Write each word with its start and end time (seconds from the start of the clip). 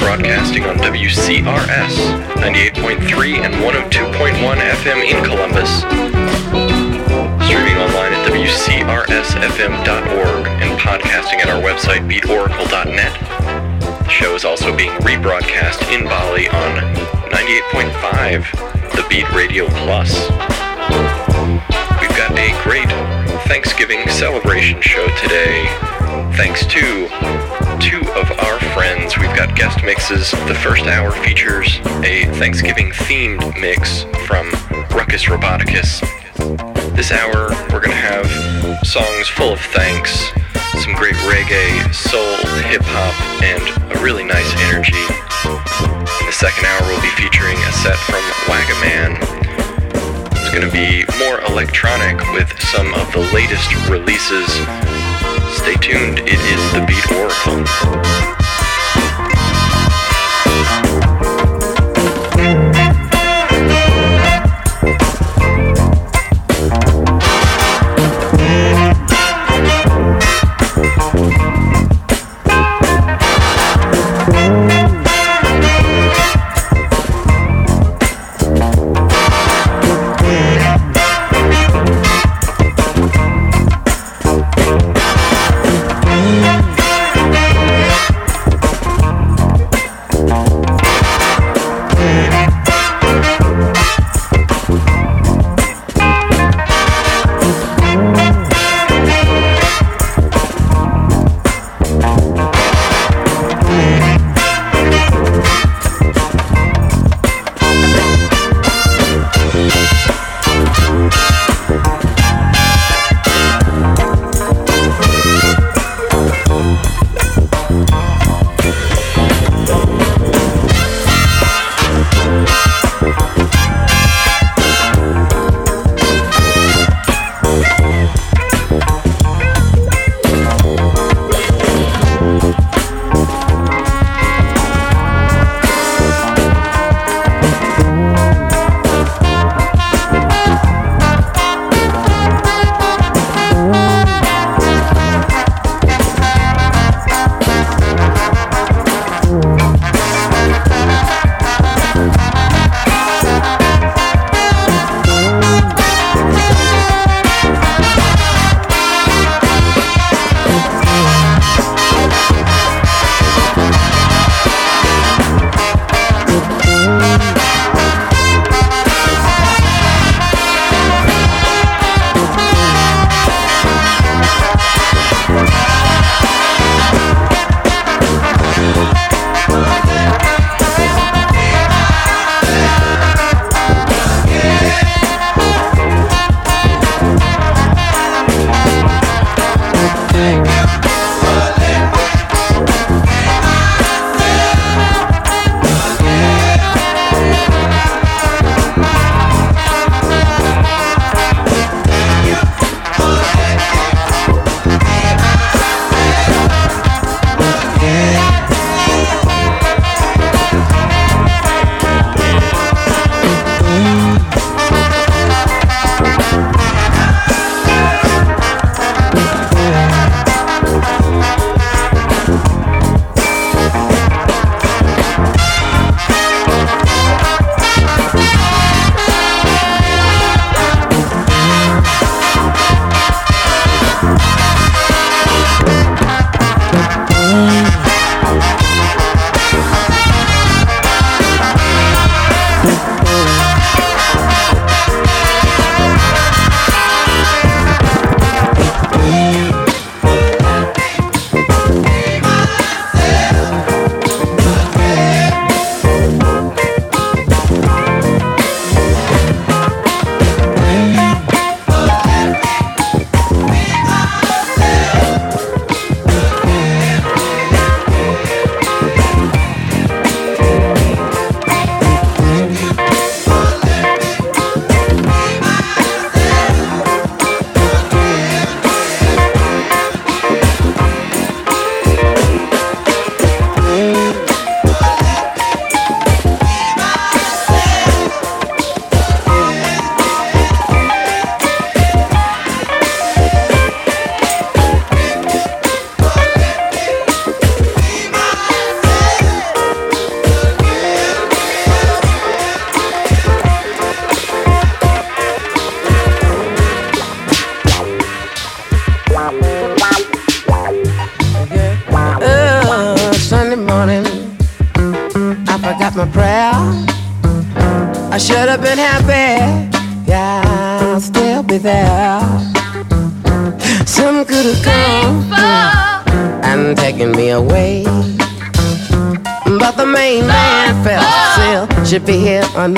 broadcasting 0.00 0.64
on 0.64 0.76
WCRS 0.78 1.94
98.3 2.40 3.44
and 3.44 3.54
102.1 3.54 4.56
FM 4.56 5.04
in 5.04 5.22
Columbus. 5.24 5.84
Streaming 7.46 7.76
online 7.76 8.12
at 8.12 8.26
WCRSFM.org 8.32 10.46
and 10.48 10.80
podcasting 10.80 11.38
at 11.40 11.48
our 11.48 11.62
website 11.62 12.08
beatoracle.net. 12.10 13.12
The 13.80 14.08
show 14.08 14.34
is 14.34 14.44
also 14.44 14.74
being 14.74 14.90
rebroadcast 15.02 15.82
in 15.94 16.06
Bali 16.06 16.48
on 16.48 16.80
98.5 17.30 18.50
The 18.96 19.04
Beat 19.08 19.30
Radio 19.32 19.68
Plus. 19.68 20.28
We've 22.00 22.16
got 22.16 22.32
a 22.38 22.52
great 22.64 22.90
Thanksgiving 23.46 24.08
celebration 24.08 24.80
show 24.80 25.06
today. 25.22 25.68
Thanks 26.36 26.66
to 26.66 27.08
two 27.80 28.00
of 28.12 28.30
our 28.44 28.60
friends. 28.74 29.16
We've 29.16 29.34
got 29.34 29.56
guest 29.56 29.82
mixes. 29.82 30.30
The 30.48 30.54
first 30.54 30.84
hour 30.84 31.10
features 31.10 31.78
a 32.04 32.26
Thanksgiving 32.36 32.90
themed 32.90 33.58
mix 33.58 34.02
from 34.26 34.50
Ruckus 34.90 35.24
Roboticus. 35.24 36.04
This 36.94 37.10
hour, 37.10 37.48
we're 37.72 37.80
going 37.80 37.96
to 37.96 38.04
have 38.04 38.28
songs 38.86 39.28
full 39.28 39.54
of 39.54 39.60
thanks, 39.72 40.28
some 40.84 40.94
great 40.94 41.14
reggae, 41.24 41.94
soul, 41.94 42.36
hip 42.68 42.82
hop, 42.84 43.16
and 43.42 43.64
a 43.96 44.04
really 44.04 44.24
nice 44.24 44.52
energy. 44.68 45.00
In 46.20 46.26
the 46.26 46.36
second 46.36 46.66
hour, 46.66 46.82
we'll 46.84 47.00
be 47.00 47.08
featuring 47.16 47.56
a 47.56 47.72
set 47.80 47.96
from 48.04 48.20
Waggaman. 48.44 49.16
It's 50.36 50.50
going 50.52 50.68
to 50.68 50.72
be 50.72 51.06
more 51.18 51.40
electronic 51.48 52.20
with 52.32 52.52
some 52.60 52.92
of 52.92 53.10
the 53.12 53.24
latest 53.32 53.72
releases. 53.88 54.99
Stay 55.60 55.74
tuned, 55.74 56.20
it 56.20 56.40
is 56.40 56.72
the 56.72 56.82
Beat 56.88 57.12
Oracle. 57.12 58.39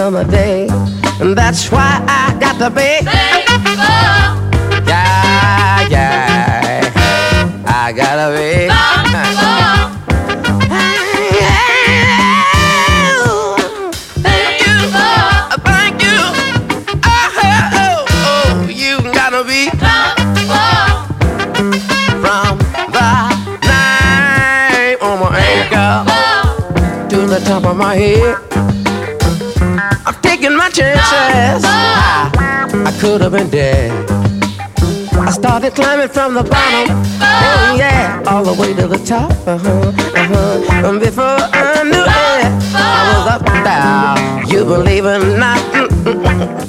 summer 0.03 0.25
day. 0.25 0.67
And 1.21 1.37
that's 1.37 1.71
why 1.71 2.05
I 2.09 2.37
got 2.41 2.59
the 2.59 2.71
big 2.71 3.02
I 33.35 35.31
started 35.31 35.75
climbing 35.75 36.09
from 36.09 36.35
the 36.35 36.43
bottom, 36.43 36.97
oh 37.23 37.75
yeah, 37.79 38.23
all 38.27 38.45
the 38.45 38.53
way 38.53 38.75
to 38.75 38.87
the 38.87 38.99
top. 38.99 39.31
Uh 39.47 39.57
huh, 39.57 39.71
uh 39.71 40.27
huh. 40.27 40.87
And 40.87 41.01
before 41.01 41.25
I 41.25 41.83
knew 41.83 42.05
it, 42.05 42.53
I 42.75 43.09
was 43.09 43.27
up 43.33 43.43
there. 43.65 44.55
You 44.55 44.67
believe 44.67 45.07
it 45.07 45.23
or 45.23 45.39
not? 45.39 45.59
Mm 45.73 45.89
-mm 46.05 46.25
-mm. 46.25 46.62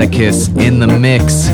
In 0.00 0.78
the 0.78 0.86
mix 0.86 1.47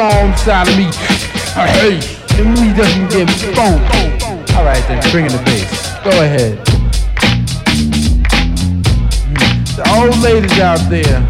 sit 0.00 0.06
on 0.06 0.12
the 0.12 0.26
wrong 0.26 0.36
side 0.36 0.68
of 0.68 0.76
me. 0.76 0.88
Hey, 1.54 2.00
and 2.38 2.48
we 2.58 2.72
doesn't 2.74 3.10
phone. 3.54 3.80
All 4.56 4.64
right, 4.64 4.82
then, 4.88 5.02
bring 5.10 5.26
in 5.26 5.32
the 5.32 5.42
bass. 5.44 5.70
Go 6.04 6.10
ahead. 6.10 6.58
Mm. 9.26 9.76
The 9.76 9.82
old 9.96 10.18
ladies 10.18 10.58
out 10.58 10.80
there, 10.88 11.20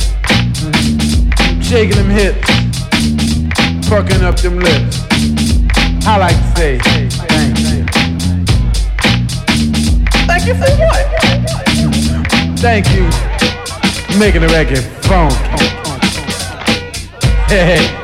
mm, 0.61 1.63
shaking 1.63 1.97
them 1.97 2.11
hips, 2.11 2.49
fucking 3.89 4.23
up 4.23 4.37
them 4.37 4.59
lips. 4.59 5.01
I 6.07 6.17
like 6.19 6.37
to 6.37 6.57
say 6.57 6.79
thank 6.79 7.59
you. 7.59 7.85
Thank 10.27 10.47
you 10.47 10.55
for 10.55 10.71
what? 10.79 11.07
Thank 12.59 12.87
you 12.91 13.09
making 14.19 14.43
the 14.43 14.49
record 14.49 14.85
funky. 15.07 15.37
Hey. 17.49 18.00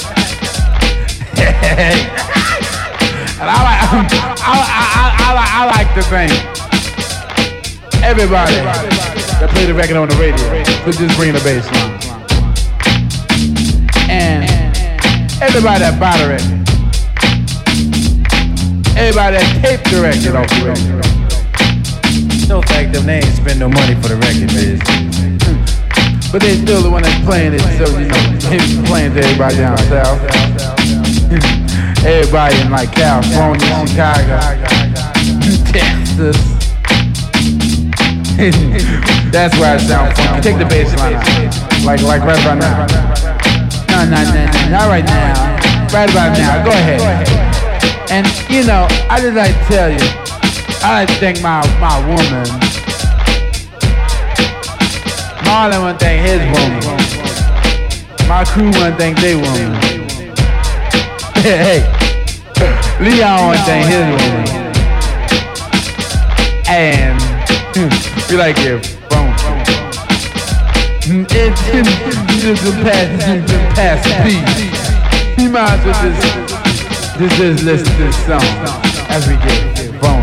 And 3.36 3.50
I 3.50 3.58
like, 3.62 3.80
I, 4.40 4.48
I, 4.48 5.14
I, 5.20 5.44
I, 5.60 5.66
like- 5.68 5.92
to 5.96 6.02
thank 6.08 6.32
everybody 8.02 8.54
that 9.40 9.48
played 9.52 9.68
the 9.68 9.74
record 9.74 9.96
on 9.96 10.08
the 10.08 10.16
radio 10.16 10.36
for 10.84 10.92
just 10.92 11.16
bringing 11.16 11.34
the 11.34 11.44
bass 11.44 11.64
line. 11.72 12.00
And 14.08 14.44
everybody 15.42 15.80
that 15.84 16.00
bought 16.00 16.16
the 16.16 16.28
record. 16.32 16.64
Everybody 18.96 19.36
that 19.36 19.46
taped 19.60 19.84
the 19.92 20.00
record 20.00 20.36
off 20.36 20.48
the 20.56 20.64
record. 20.72 22.48
Don't 22.48 22.64
thank 22.68 22.92
them, 22.92 23.04
they 23.06 23.18
ain't 23.20 23.36
spend 23.36 23.60
no 23.60 23.68
money 23.68 23.94
for 24.00 24.08
the 24.08 24.16
record, 24.16 24.48
biz. 24.52 24.80
But 26.32 26.40
they 26.40 26.56
still 26.56 26.82
the 26.82 26.90
one 26.90 27.02
that's 27.02 27.24
playing 27.24 27.54
it, 27.54 27.60
so 27.76 27.84
you 27.98 28.08
know, 28.08 28.20
he's 28.52 28.80
playing 28.88 29.14
to 29.14 29.20
everybody 29.20 29.56
down 29.56 29.78
south. 29.88 30.75
everybody 32.06 32.54
in 32.60 32.70
like 32.70 32.92
California, 32.92 33.58
Chicago, 33.82 34.38
Texas. 35.74 36.38
that's 39.32 39.58
where 39.58 39.74
I 39.74 39.78
sound 39.78 40.14
funky. 40.14 40.40
Take 40.40 40.58
the 40.58 40.66
bass 40.66 40.94
line 40.98 41.14
out. 41.14 41.84
Like, 41.84 42.02
like 42.02 42.22
right 42.22 42.38
about 42.38 42.58
now. 42.58 42.86
No, 43.90 44.04
no, 44.04 44.22
no, 44.22 44.44
no, 44.44 44.70
not 44.70 44.86
right 44.86 45.04
now. 45.04 45.56
Right 45.92 46.08
about 46.08 46.38
now. 46.38 46.62
Go 46.62 46.70
ahead. 46.70 47.00
And 48.08 48.26
you 48.48 48.62
know, 48.64 48.86
I 49.10 49.18
just 49.20 49.34
like 49.34 49.50
to 49.50 49.64
tell 49.66 49.90
you, 49.90 49.98
I 50.84 51.00
like 51.00 51.08
to 51.08 51.14
thank 51.14 51.42
my 51.42 51.58
my 51.80 51.98
woman. 52.06 52.46
Marlon 55.42 55.80
want 55.82 55.98
to 55.98 56.04
thank 56.04 56.22
his 56.22 56.38
woman. 56.54 58.28
My 58.28 58.44
crew 58.44 58.70
want 58.70 58.94
to 58.94 58.96
thank 58.96 59.18
their 59.18 59.38
woman. 59.38 59.95
Hey, 61.46 61.78
Leon 62.98 63.46
want 63.46 63.58
to 63.58 63.64
thank 63.64 63.86
his 63.86 64.02
woman. 64.02 64.46
And 66.68 67.22
hmm, 67.70 67.90
we 68.28 68.36
like 68.36 68.58
your 68.64 68.80
phone. 69.06 69.30
It's 71.30 71.62
just 72.42 72.66
a 72.66 72.72
pass, 72.82 73.06
just 73.24 73.54
a 73.54 73.58
pass 73.76 74.02
beat. 74.24 75.40
You 75.40 75.50
might 75.50 75.70
as 75.70 75.84
well 75.84 75.94
just, 76.02 76.20
just, 77.16 77.36
just 77.36 77.62
listen 77.62 77.86
to 77.86 78.02
this 78.02 78.16
song 78.26 78.42
as 79.08 79.28
we 79.28 79.34
get 79.36 80.00
boom. 80.00 80.20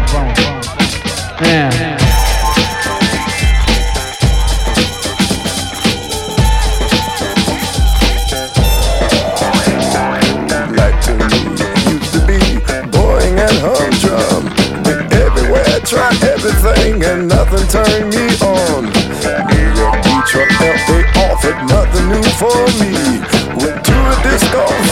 Yeah. 1.41 1.92
Turned 17.73 18.13
me 18.13 18.27
on. 18.45 18.83
New 18.85 19.69
York 19.81 19.97
Detroit 20.05 20.51
LA 20.61 20.99
offered 21.25 21.57
nothing 21.65 22.07
new 22.13 22.29
for 22.37 22.61
me. 22.77 22.93
Went 23.57 23.83
to 23.83 23.95
a 23.97 24.15
disco 24.21 24.82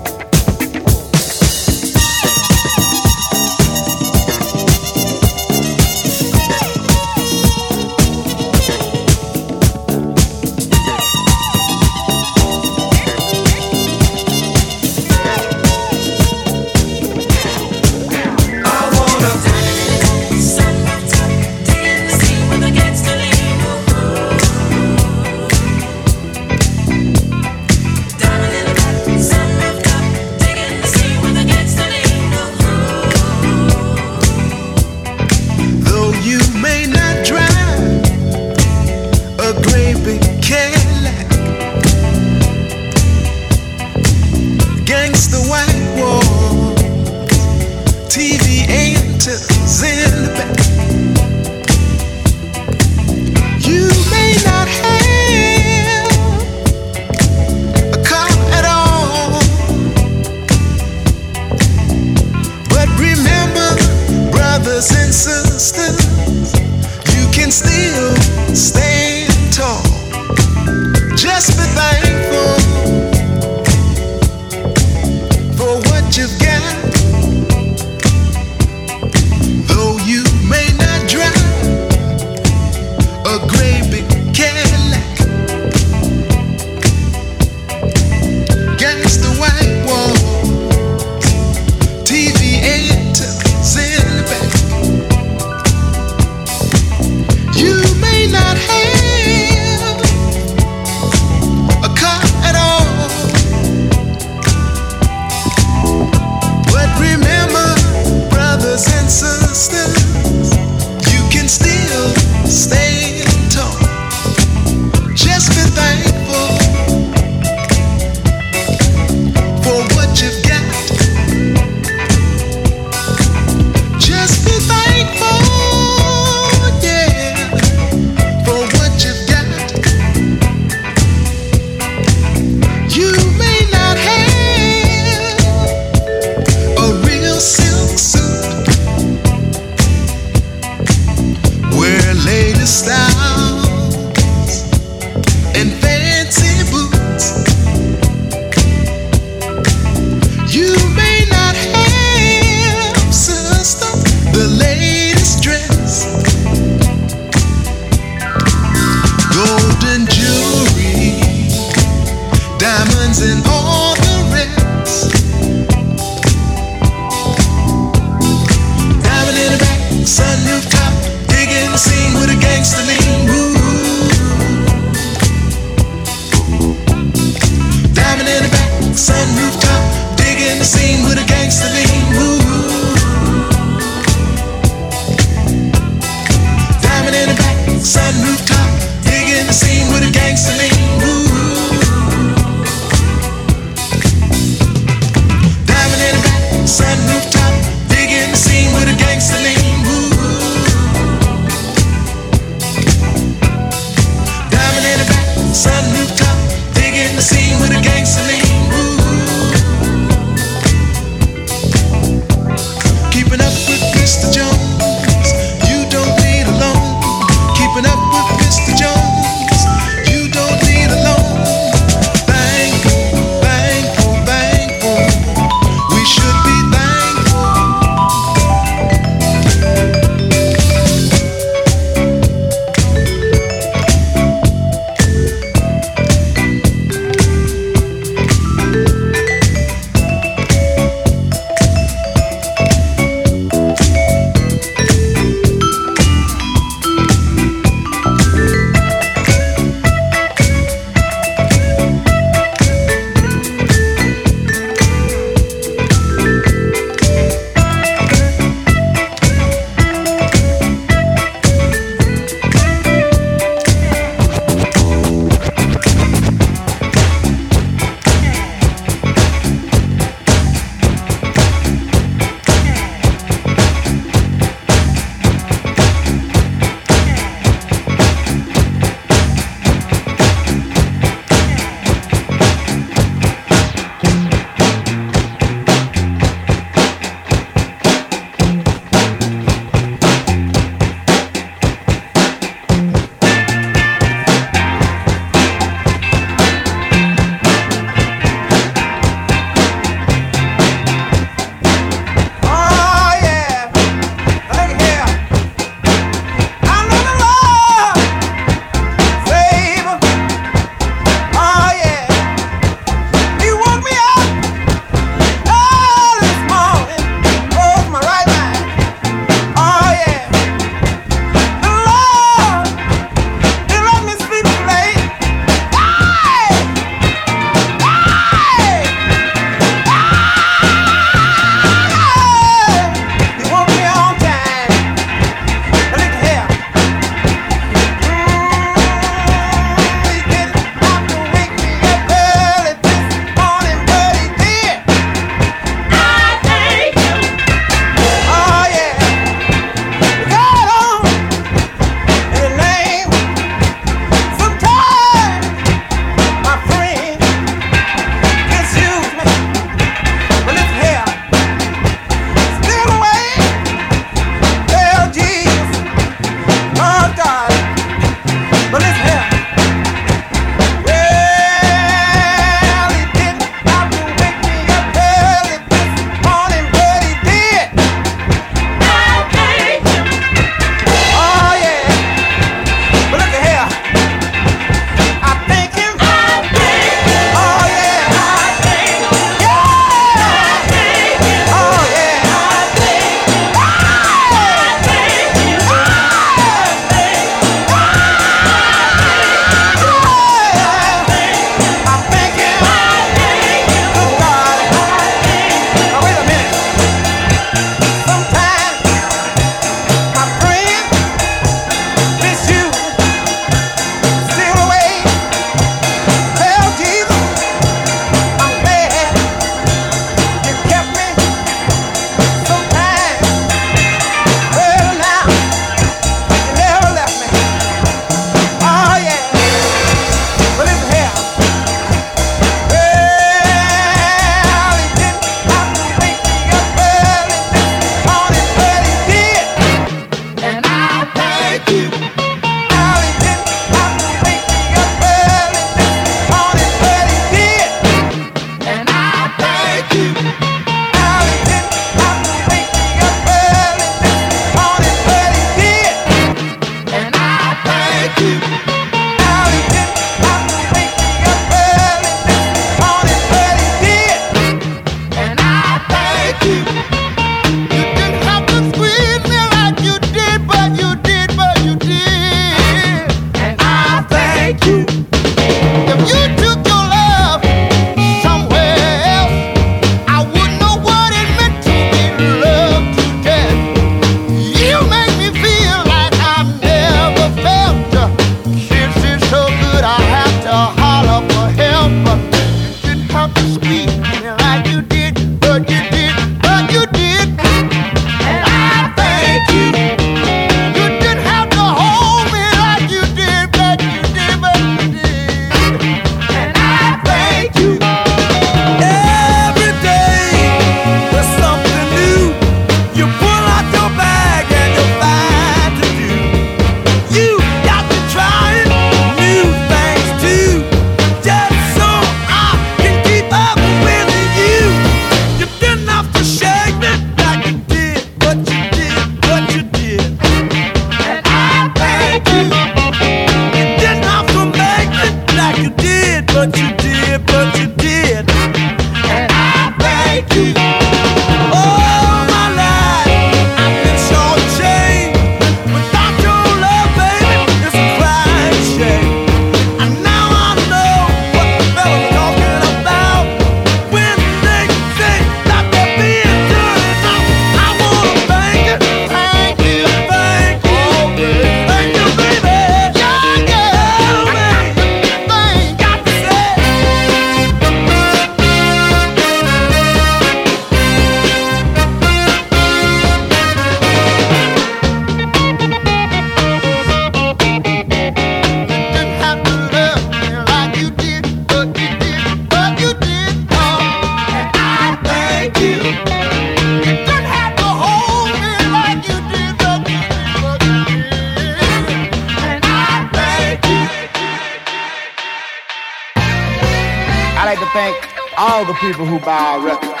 people 598.88 599.04
who 599.04 599.18
buy 599.20 599.36
our 599.36 599.60
records. 599.60 600.00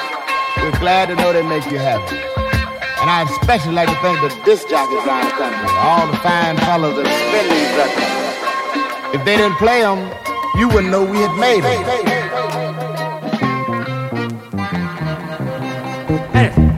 We're 0.56 0.80
glad 0.80 1.08
to 1.08 1.14
know 1.16 1.30
they 1.30 1.42
make 1.42 1.70
you 1.70 1.76
happy. 1.76 2.16
And 2.16 3.10
I 3.10 3.22
especially 3.38 3.72
like 3.74 3.88
to 3.90 3.94
thank 3.96 4.18
the 4.22 4.30
disc 4.46 4.66
jockeys 4.66 5.04
around 5.06 5.26
the 5.26 5.32
country, 5.32 5.68
all 5.76 6.06
the 6.06 6.16
fine 6.24 6.56
fellows 6.56 6.96
that 6.96 7.04
spin 7.04 7.48
these 7.52 7.68
records. 7.76 9.14
If 9.14 9.24
they 9.26 9.36
didn't 9.36 9.58
play 9.58 9.82
them, 9.82 10.10
you 10.56 10.68
wouldn't 10.68 10.90
know 10.90 11.04
we 11.04 11.18
had 11.18 11.36
made 11.38 11.64
them. 11.64 11.84
Hey. 16.32 16.77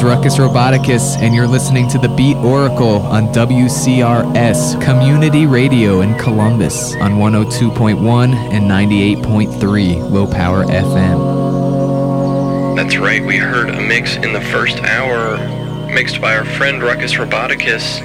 Is 0.00 0.04
Ruckus 0.04 0.38
Roboticus, 0.38 1.18
and 1.18 1.34
you're 1.34 1.46
listening 1.46 1.86
to 1.88 1.98
the 1.98 2.08
Beat 2.08 2.38
Oracle 2.38 3.02
on 3.02 3.26
WCRS 3.34 4.82
Community 4.82 5.44
Radio 5.44 6.00
in 6.00 6.16
Columbus 6.16 6.94
on 6.94 7.16
102.1 7.18 8.32
and 8.32 8.64
98.3 8.64 10.10
Low 10.10 10.26
Power 10.26 10.64
FM. 10.64 11.18
That's 12.76 12.96
right, 12.96 13.22
we 13.22 13.36
heard 13.36 13.68
a 13.68 13.78
mix 13.78 14.16
in 14.16 14.32
the 14.32 14.40
first 14.40 14.78
hour, 14.78 15.36
mixed 15.92 16.18
by 16.18 16.34
our 16.34 16.46
friend 16.46 16.82
Ruckus 16.82 17.16
Roboticus. 17.16 18.00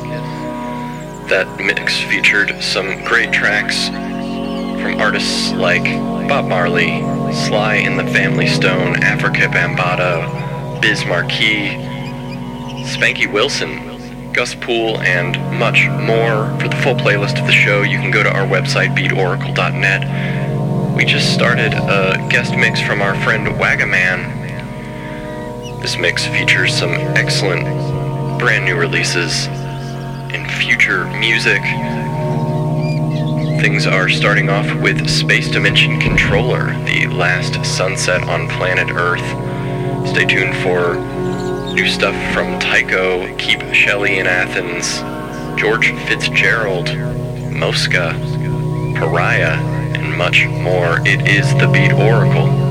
That 1.29 1.47
mix 1.63 1.97
featured 2.01 2.61
some 2.61 3.05
great 3.05 3.31
tracks 3.31 3.87
from 3.87 4.99
artists 4.99 5.53
like 5.53 5.85
Bob 6.27 6.43
Marley, 6.49 6.99
Sly 7.47 7.75
and 7.75 7.97
the 7.97 8.11
Family 8.11 8.47
Stone, 8.47 8.95
Afrika 8.95 9.47
Bambaataa, 9.47 10.44
Biz 10.85 11.01
Spanky 12.85 13.25
Wilson, 13.33 14.31
Gus 14.33 14.53
Poole, 14.53 14.99
and 14.99 15.35
much 15.57 15.87
more. 15.89 16.55
For 16.59 16.67
the 16.67 16.75
full 16.83 16.93
playlist 16.93 17.41
of 17.41 17.47
the 17.47 17.51
show, 17.51 17.81
you 17.81 17.97
can 17.97 18.11
go 18.11 18.21
to 18.21 18.29
our 18.29 18.45
website, 18.45 18.95
beatoracle.net. 18.95 20.95
We 20.95 21.05
just 21.05 21.33
started 21.33 21.73
a 21.73 22.27
guest 22.29 22.55
mix 22.55 22.79
from 22.79 23.01
our 23.01 23.19
friend 23.23 23.47
Waggaman. 23.47 24.29
This 25.81 25.97
mix 25.97 26.27
features 26.27 26.77
some 26.77 26.93
excellent 27.17 27.63
brand 28.37 28.65
new 28.65 28.75
releases 28.75 29.47
in 30.35 30.47
future 30.47 31.05
music. 31.17 31.63
Things 33.59 33.87
are 33.87 34.07
starting 34.07 34.49
off 34.49 34.71
with 34.83 35.09
Space 35.09 35.49
Dimension 35.49 35.99
Controller, 35.99 36.75
the 36.85 37.07
last 37.07 37.65
sunset 37.65 38.21
on 38.27 38.47
planet 38.49 38.91
Earth. 38.91 39.44
Stay 40.15 40.25
tuned 40.27 40.55
for 40.63 40.95
new 41.73 41.89
stuff 41.89 42.15
from 42.33 42.57
Tycho, 42.57 43.35
Keep 43.35 43.73
Shelly 43.73 44.19
in 44.19 44.27
Athens, 44.27 45.01
George 45.59 45.91
Fitzgerald, 46.07 46.87
Mosca, 47.51 48.13
Pariah, 48.95 49.59
and 49.93 50.17
much 50.17 50.45
more. 50.47 51.05
It 51.05 51.27
is 51.27 51.53
the 51.55 51.67
Beat 51.67 51.91
Oracle. 51.91 52.64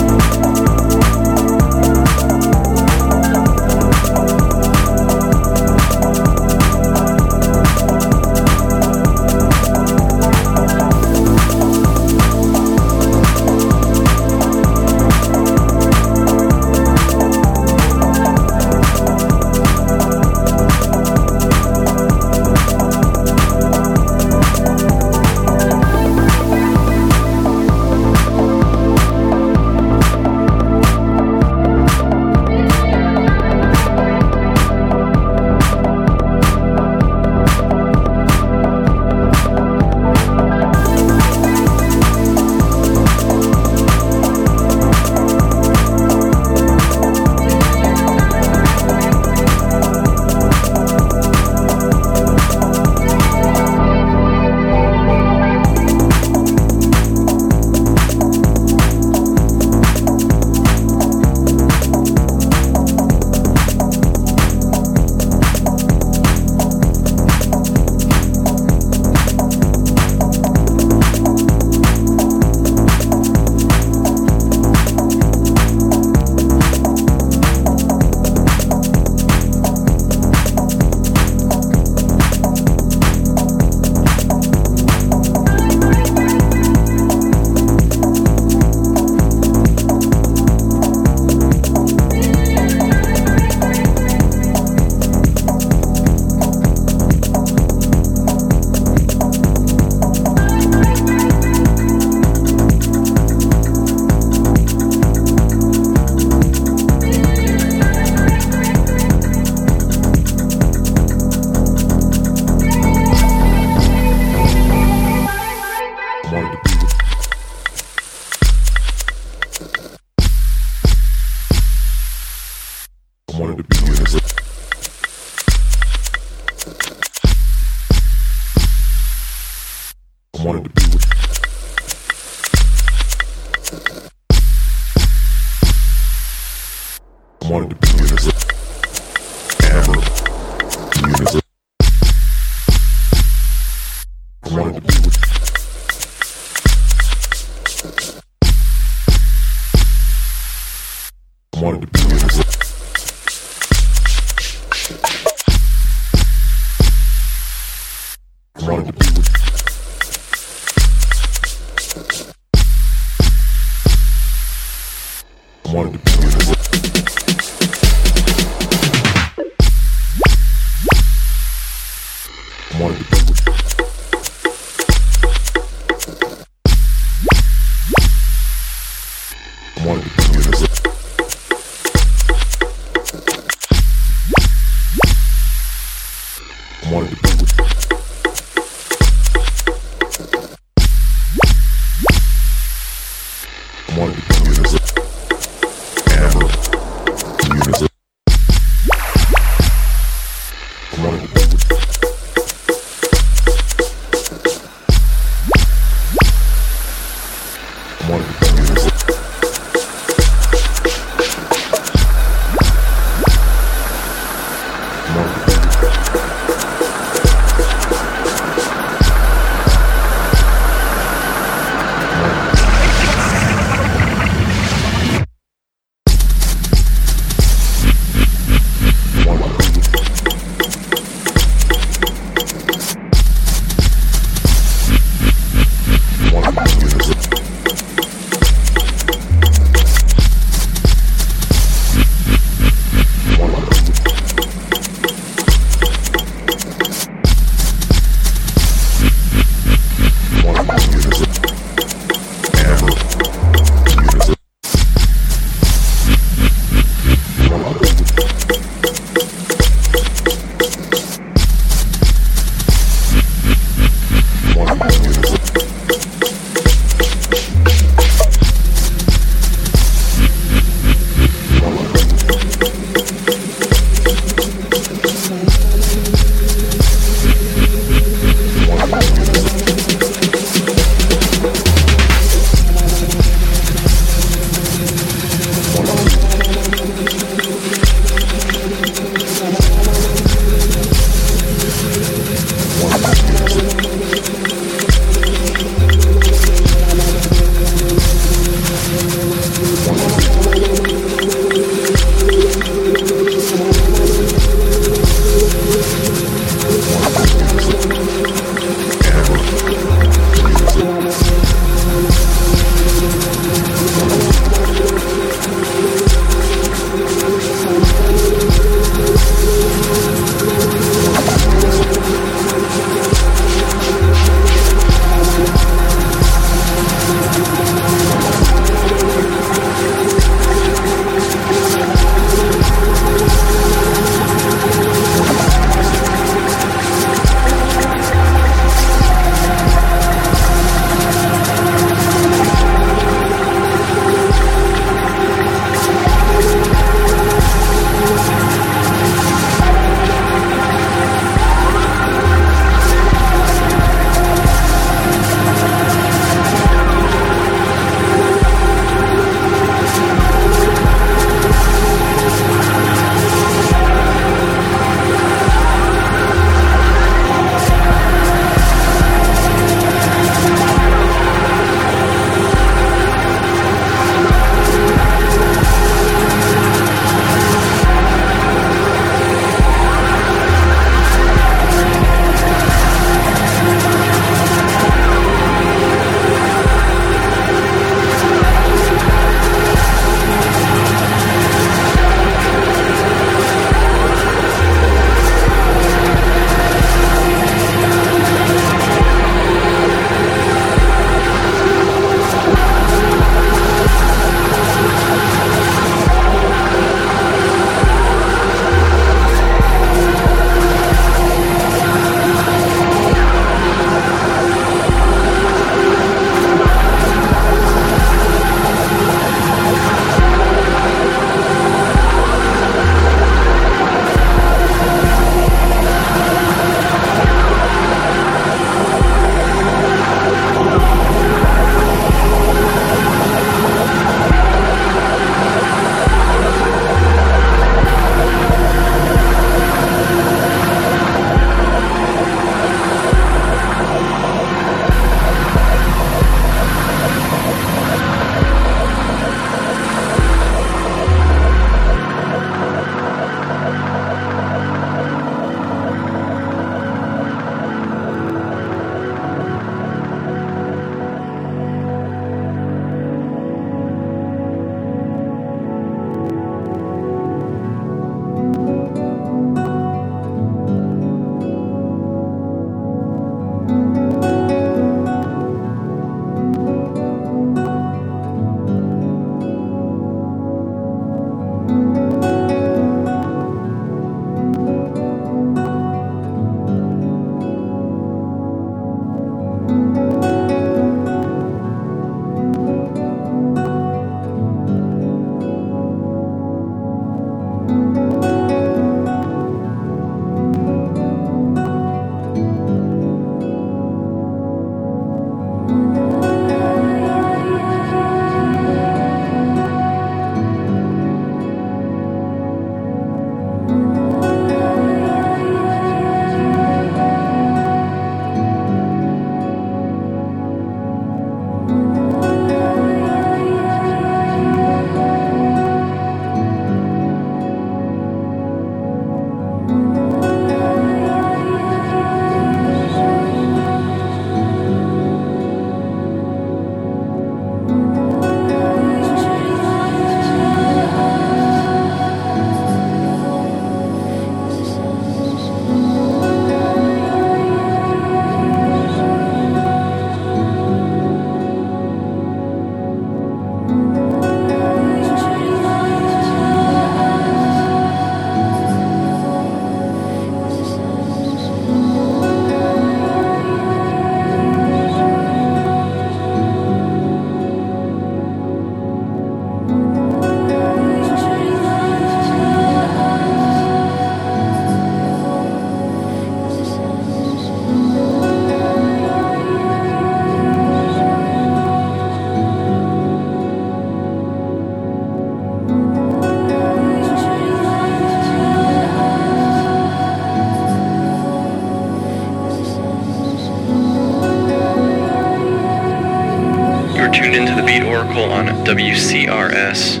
Oracle 597.94 598.24
on 598.24 598.46
WCRS. 598.66 600.00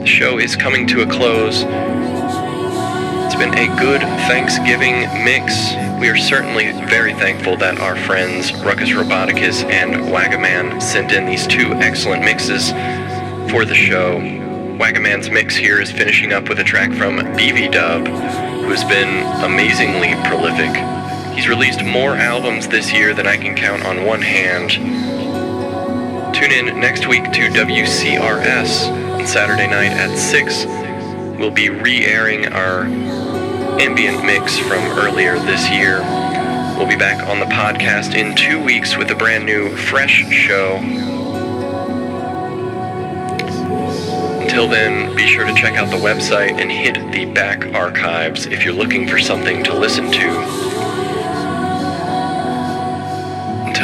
The 0.00 0.06
show 0.06 0.40
is 0.40 0.56
coming 0.56 0.88
to 0.88 1.02
a 1.02 1.06
close. 1.06 1.62
It's 1.62 3.36
been 3.36 3.54
a 3.54 3.68
good 3.78 4.00
Thanksgiving 4.26 5.02
mix. 5.22 5.54
We 6.00 6.08
are 6.08 6.16
certainly 6.16 6.72
very 6.88 7.14
thankful 7.14 7.56
that 7.58 7.78
our 7.78 7.94
friends 7.94 8.52
Ruckus 8.54 8.88
Roboticus 8.90 9.62
and 9.70 9.94
Waggaman 10.12 10.82
sent 10.82 11.12
in 11.12 11.26
these 11.26 11.46
two 11.46 11.74
excellent 11.74 12.24
mixes 12.24 12.70
for 13.52 13.64
the 13.64 13.76
show. 13.76 14.18
Waggaman's 14.76 15.30
mix 15.30 15.54
here 15.54 15.80
is 15.80 15.92
finishing 15.92 16.32
up 16.32 16.48
with 16.48 16.58
a 16.58 16.64
track 16.64 16.92
from 16.92 17.18
BV 17.18 17.70
Dub, 17.70 18.08
who 18.08 18.70
has 18.70 18.82
been 18.82 19.24
amazingly 19.44 20.16
prolific. 20.28 20.74
He's 21.36 21.46
released 21.46 21.84
more 21.84 22.16
albums 22.16 22.66
this 22.66 22.92
year 22.92 23.14
than 23.14 23.28
I 23.28 23.36
can 23.36 23.54
count 23.54 23.84
on 23.84 24.04
one 24.04 24.22
hand. 24.22 25.15
Tune 26.36 26.52
in 26.52 26.78
next 26.78 27.06
week 27.08 27.24
to 27.32 27.48
WCRS 27.48 28.90
on 29.18 29.26
Saturday 29.26 29.66
night 29.66 29.92
at 29.92 30.14
6. 30.18 30.66
We'll 31.38 31.50
be 31.50 31.70
re 31.70 32.04
airing 32.04 32.52
our 32.52 32.82
ambient 33.80 34.22
mix 34.22 34.58
from 34.58 34.84
earlier 34.98 35.38
this 35.38 35.70
year. 35.70 36.00
We'll 36.76 36.88
be 36.88 36.94
back 36.94 37.26
on 37.26 37.40
the 37.40 37.46
podcast 37.46 38.14
in 38.14 38.36
two 38.36 38.62
weeks 38.62 38.98
with 38.98 39.10
a 39.12 39.14
brand 39.14 39.46
new, 39.46 39.74
fresh 39.76 40.30
show. 40.30 40.76
Until 44.42 44.68
then, 44.68 45.16
be 45.16 45.26
sure 45.26 45.46
to 45.46 45.54
check 45.54 45.78
out 45.78 45.88
the 45.88 45.96
website 45.96 46.60
and 46.60 46.70
hit 46.70 47.12
the 47.12 47.24
back 47.32 47.64
archives 47.74 48.44
if 48.44 48.62
you're 48.62 48.74
looking 48.74 49.08
for 49.08 49.18
something 49.18 49.64
to 49.64 49.74
listen 49.74 50.12
to. 50.12 50.75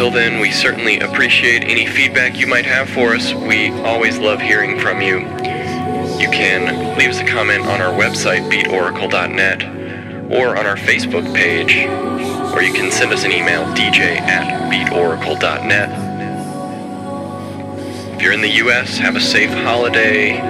Until 0.02 0.18
then, 0.20 0.40
we 0.40 0.50
certainly 0.50 0.98
appreciate 0.98 1.62
any 1.62 1.86
feedback 1.86 2.36
you 2.36 2.48
might 2.48 2.66
have 2.66 2.90
for 2.90 3.14
us. 3.14 3.32
We 3.34 3.70
always 3.82 4.18
love 4.18 4.40
hearing 4.40 4.80
from 4.80 5.00
you. 5.00 5.18
You 6.18 6.28
can 6.28 6.98
leave 6.98 7.10
us 7.10 7.20
a 7.20 7.24
comment 7.24 7.64
on 7.66 7.80
our 7.80 7.92
website, 7.92 8.50
beatoracle.net, 8.50 9.62
or 10.32 10.58
on 10.58 10.66
our 10.66 10.74
Facebook 10.74 11.32
page, 11.32 11.86
or 12.52 12.62
you 12.62 12.72
can 12.72 12.90
send 12.90 13.12
us 13.12 13.22
an 13.22 13.30
email, 13.30 13.64
dj 13.76 14.18
at 14.18 14.72
beatoracle.net. 14.72 15.90
If 18.16 18.22
you're 18.22 18.32
in 18.32 18.40
the 18.40 18.54
U.S., 18.54 18.98
have 18.98 19.14
a 19.14 19.20
safe 19.20 19.50
holiday. 19.50 20.40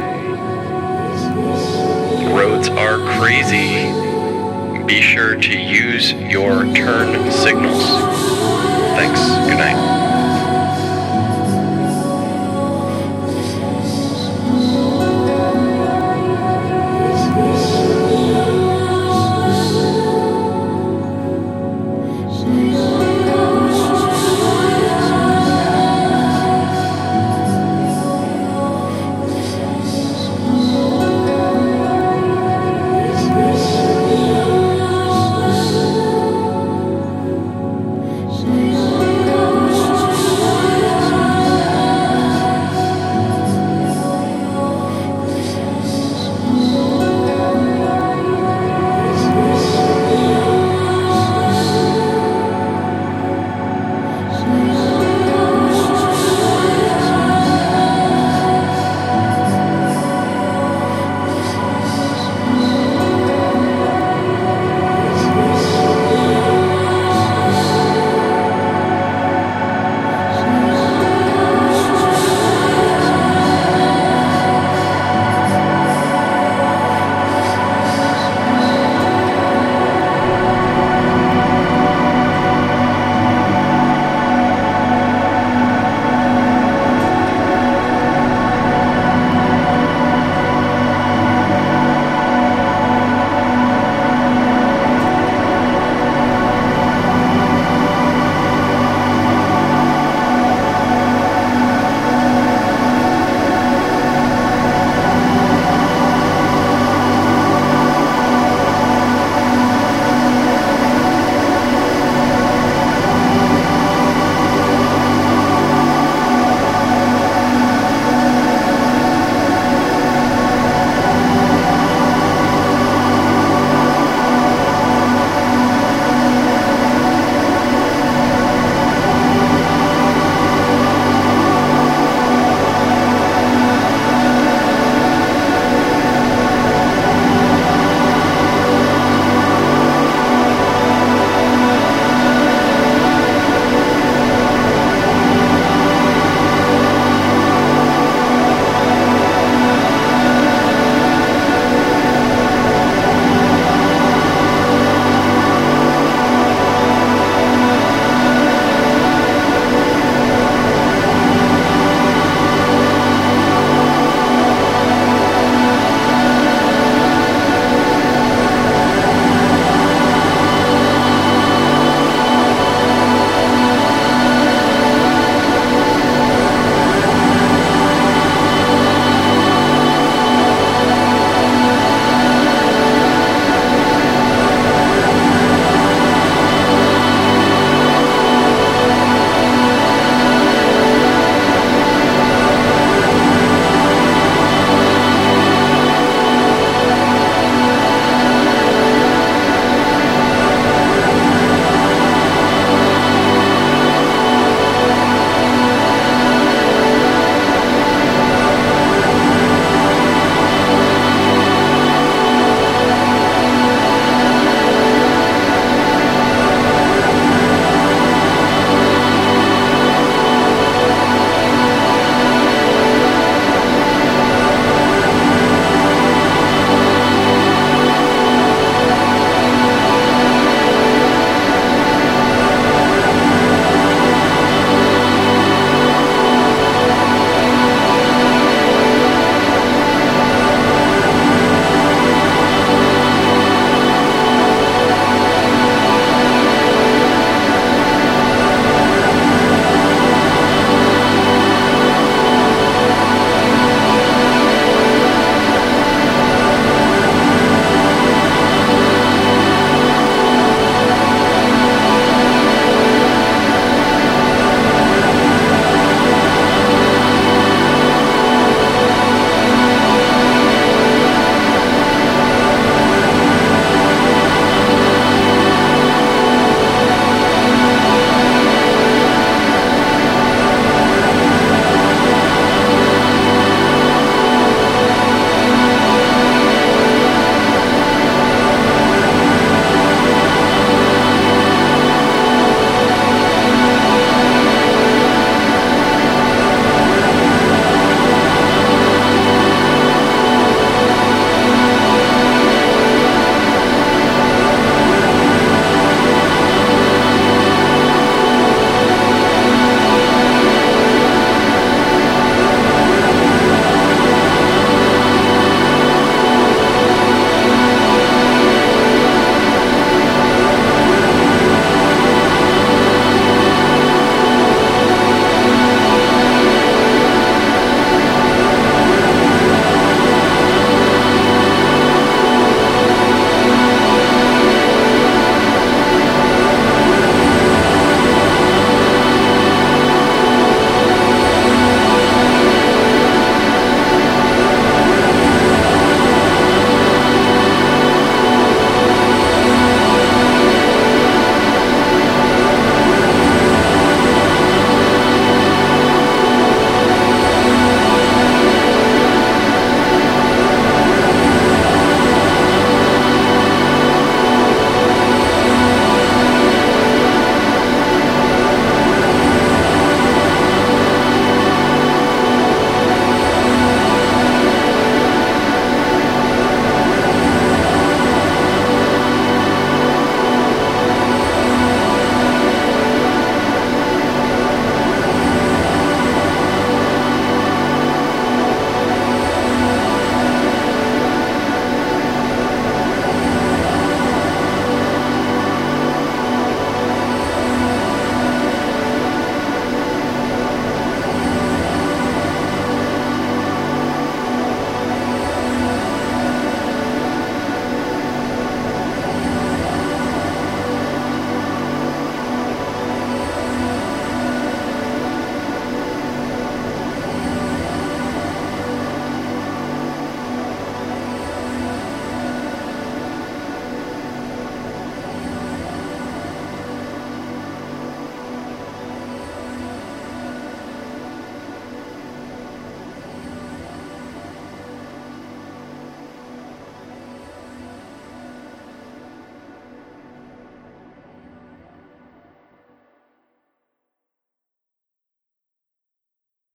Roads 2.35 2.71
are 2.71 2.97
crazy. 3.21 3.93
Be 4.87 5.03
sure 5.03 5.37
to 5.37 5.59
use 5.59 6.15
your 6.15 6.65
turn 6.75 7.31
signals. 7.31 8.52
Thanks. 8.95 9.21
Good 9.49 9.57
night. 9.57 9.92